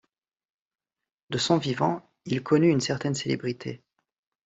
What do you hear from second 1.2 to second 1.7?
De son